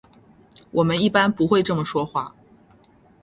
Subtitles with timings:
[0.71, 2.33] 我们一般不会这么说话。